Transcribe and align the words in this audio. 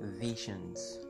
Visions. 0.00 1.00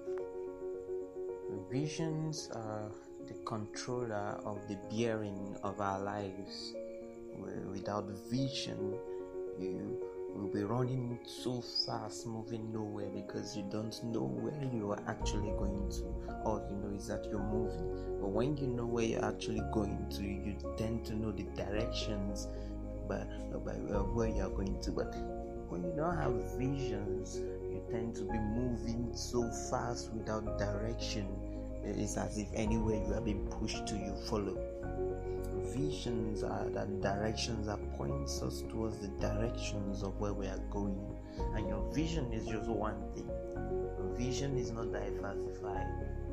Visions 1.71 2.51
are 2.55 2.91
the 3.27 3.35
controller 3.45 4.41
of 4.45 4.67
the 4.69 4.79
bearing 4.91 5.57
of 5.63 5.81
our 5.81 6.01
lives. 6.01 6.75
Without 7.71 8.09
vision, 8.31 8.97
you 9.59 10.01
will 10.35 10.49
be 10.49 10.63
running 10.63 11.19
so 11.27 11.61
fast, 11.87 12.27
moving 12.27 12.73
nowhere 12.73 13.11
because 13.11 13.55
you 13.55 13.65
don't 13.71 14.03
know 14.05 14.25
where 14.25 14.71
you 14.73 14.93
are 14.93 15.03
actually 15.07 15.53
going 15.59 15.91
to. 15.91 16.05
All 16.45 16.67
you 16.71 16.77
know 16.77 16.97
is 16.97 17.07
that 17.09 17.27
you're 17.27 17.43
moving. 17.43 18.19
But 18.21 18.31
when 18.31 18.57
you 18.57 18.69
know 18.69 18.87
where 18.87 19.05
you're 19.05 19.25
actually 19.25 19.63
going 19.73 20.07
to, 20.13 20.23
you 20.23 20.57
tend 20.79 21.05
to 21.07 21.15
know 21.15 21.31
the 21.31 21.45
directions 21.55 22.49
by, 23.07 23.25
by 23.53 23.73
where 23.73 24.29
you 24.29 24.43
are 24.43 24.51
going 24.51 24.81
to. 24.81 24.91
But 24.93 25.15
when 25.69 25.83
you 25.83 25.93
don't 25.97 26.17
have 26.17 26.33
visions, 26.57 27.37
you 27.39 27.83
tend 27.91 28.15
to 28.17 28.23
be 28.23 28.39
moving 28.39 29.11
so 29.15 29.51
fast 29.71 30.13
without 30.13 30.59
direction. 30.59 31.27
It's 31.85 32.17
as 32.17 32.39
if 32.39 32.49
anywhere 32.55 32.97
you 33.07 33.15
are 33.15 33.21
being 33.21 33.47
pushed 33.47 33.87
to, 33.89 33.95
you 33.95 34.15
follow. 34.29 34.57
Visions 35.77 36.43
are 36.43 36.69
that 36.71 37.03
directions 37.03 37.67
that 37.67 37.79
points 37.97 38.43
us 38.43 38.63
towards 38.71 38.99
the 38.99 39.09
directions 39.21 40.03
of 40.03 40.19
where 40.19 40.33
we 40.33 40.47
are 40.47 40.61
going. 40.71 40.99
And 41.55 41.69
your 41.69 41.83
vision 41.93 42.33
is 42.33 42.47
just 42.47 42.69
one 42.69 42.97
thing. 43.15 43.31
Vision 44.17 44.57
is 44.57 44.71
not 44.73 44.93
diversified. 44.93 45.87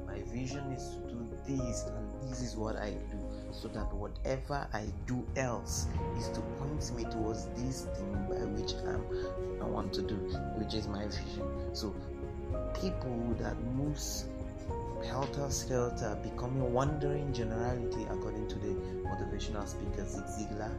My 0.08 0.22
vision 0.34 0.72
is 0.72 0.96
to 0.96 1.14
do 1.14 1.30
this, 1.46 1.86
and 1.88 2.30
this 2.30 2.42
is 2.42 2.56
what 2.56 2.78
I 2.78 2.92
do 2.92 3.20
so 3.52 3.68
that 3.70 3.94
whatever 3.94 4.68
I 4.74 4.86
do 5.08 5.26
else 5.36 5.88
is 6.18 6.30
to 6.30 6.42
thing 7.98 8.12
by 8.30 8.46
which 8.46 8.74
I'm, 8.88 9.04
I 9.62 9.66
want 9.66 9.94
to 9.94 10.02
do, 10.02 10.16
which 10.58 10.74
is 10.74 10.88
my 10.88 11.06
vision. 11.06 11.48
So 11.74 11.94
people 12.80 13.36
that 13.40 13.56
moves 13.76 14.26
helter 15.06 15.50
skelter, 15.50 16.18
becoming 16.24 16.74
wandering 16.74 17.32
generality, 17.34 18.06
according 18.10 18.48
to 18.48 18.56
the 18.56 18.74
motivational 19.06 19.68
speaker 19.68 20.06
Zig 20.08 20.24
Ziglar. 20.26 20.72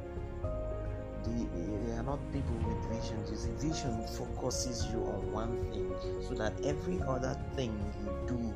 They, 1.24 1.46
they 1.86 1.92
are 1.96 2.02
not 2.04 2.20
people 2.32 2.54
with 2.66 3.00
visions. 3.00 3.30
You 3.30 3.36
see, 3.36 3.68
vision 3.68 4.06
focuses 4.06 4.86
you 4.92 4.98
on 4.98 5.32
one 5.32 5.70
thing 5.72 5.92
so 6.28 6.34
that 6.34 6.52
every 6.64 7.00
other 7.02 7.36
thing 7.56 7.72
you 8.04 8.12
do 8.28 8.54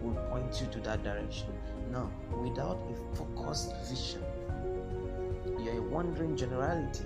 will 0.00 0.14
point 0.30 0.60
you 0.60 0.66
to 0.68 0.80
that 0.80 1.02
direction. 1.02 1.48
Now, 1.90 2.10
without 2.42 2.78
a 2.90 3.16
focused 3.16 3.74
vision, 3.88 4.22
you're 5.58 5.78
a 5.78 5.82
wandering 5.82 6.36
generality. 6.36 7.04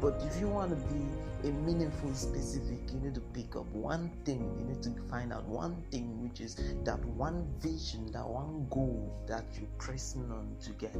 But 0.00 0.22
if 0.24 0.40
you 0.40 0.48
want 0.48 0.70
to 0.70 0.94
be 0.94 1.48
a 1.48 1.52
meaningful 1.52 2.14
specific, 2.14 2.78
you 2.90 3.00
need 3.00 3.14
to 3.16 3.20
pick 3.20 3.54
up 3.54 3.66
one 3.66 4.10
thing, 4.24 4.40
you 4.58 4.64
need 4.64 4.82
to 4.82 4.90
find 5.10 5.30
out 5.30 5.44
one 5.44 5.76
thing, 5.90 6.22
which 6.22 6.40
is 6.40 6.56
that 6.84 7.04
one 7.04 7.46
vision, 7.60 8.10
that 8.12 8.26
one 8.26 8.66
goal 8.70 9.12
that 9.26 9.44
you're 9.58 9.68
pressing 9.76 10.30
on 10.30 10.56
to 10.62 10.70
get. 10.72 10.94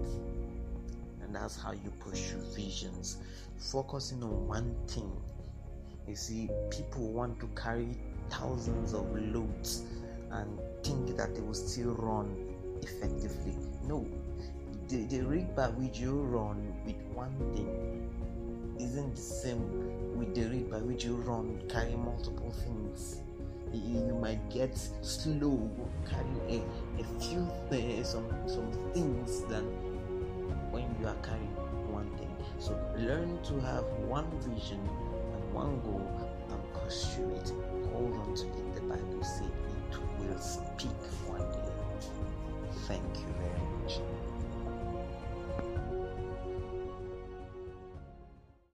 And 1.22 1.34
that's 1.34 1.58
how 1.60 1.72
you 1.72 1.90
pursue 1.98 2.42
visions, 2.54 3.16
focusing 3.56 4.22
on 4.22 4.46
one 4.46 4.76
thing. 4.86 5.10
You 6.06 6.16
see, 6.16 6.50
people 6.70 7.08
want 7.10 7.40
to 7.40 7.48
carry 7.56 7.96
thousands 8.28 8.92
of 8.92 9.10
loads 9.32 9.84
and 10.30 10.58
think 10.82 11.16
that 11.16 11.34
they 11.34 11.40
will 11.40 11.54
still 11.54 11.94
run 11.94 12.36
effectively. 12.82 13.56
No, 13.86 14.06
the, 14.88 15.04
the 15.04 15.22
rate 15.22 15.56
by 15.56 15.68
which 15.68 15.98
you 15.98 16.20
run 16.20 16.74
with 16.84 17.00
one 17.14 17.34
thing 17.54 18.10
isn't 18.80 19.14
the 19.14 19.20
same 19.20 20.18
with 20.18 20.34
the 20.34 20.44
rate 20.44 20.70
by 20.70 20.78
which 20.78 21.04
you 21.04 21.16
run 21.16 21.60
carrying 21.68 22.02
multiple 22.04 22.50
things. 22.50 23.20
You, 23.72 24.06
you 24.06 24.14
might 24.14 24.50
get 24.50 24.76
slow 25.02 25.70
carrying 26.08 26.40
a, 26.48 27.00
a 27.00 27.04
few 27.20 27.46
things, 27.68 28.08
some 28.08 28.26
some 28.46 28.70
things 28.94 29.42
than 29.44 29.64
when 30.72 30.84
you 31.00 31.06
are 31.06 31.20
carrying 31.22 31.54
one 31.92 32.10
thing. 32.16 32.34
So 32.58 32.78
learn 32.96 33.38
to 33.44 33.60
have 33.60 33.84
one 34.08 34.30
vision 34.40 34.80
and 35.34 35.54
one 35.54 35.80
goal 35.82 36.08
and 36.50 36.60
pursue 36.74 37.30
it. 37.30 37.52
Hold 37.92 38.14
on 38.16 38.34
to 38.34 38.46
it. 38.46 38.74
The 38.74 38.80
Bible 38.82 39.22
says 39.22 39.46
it 39.46 39.98
will 40.18 40.38
speak 40.38 41.00
one 41.28 41.46
day. 41.52 41.72
Thank 42.88 43.16
you. 43.18 43.29